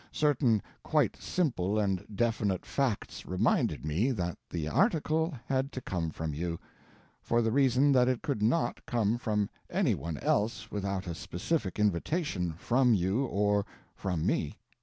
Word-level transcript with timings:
Certain 0.11 0.63
quite 0.81 1.15
simple 1.15 1.77
and 1.77 2.03
definite 2.15 2.65
facts 2.65 3.23
reminded 3.27 3.85
me 3.85 4.09
that 4.09 4.35
the 4.49 4.67
article 4.67 5.37
had 5.45 5.71
to 5.73 5.79
come 5.79 6.09
from 6.09 6.33
you, 6.33 6.59
for 7.21 7.43
the 7.43 7.51
reason 7.51 7.91
that 7.91 8.07
it 8.07 8.23
could 8.23 8.41
not 8.41 8.83
come 8.87 9.15
from 9.19 9.47
any 9.69 9.93
one 9.93 10.17
else 10.17 10.71
without 10.71 11.05
a 11.05 11.13
specific 11.13 11.77
invitation 11.77 12.53
from 12.53 12.95
you 12.95 13.25
or 13.25 13.63
from 13.93 14.25
me. 14.25 14.55